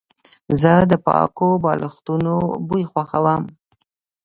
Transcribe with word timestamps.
زه 0.61 0.73
د 0.91 0.93
پاکو 1.05 1.47
بالښتونو 1.63 2.33
بوی 2.67 2.83
خوښوم. 2.91 3.43